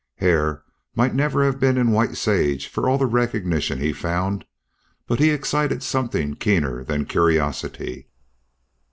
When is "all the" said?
2.89-3.05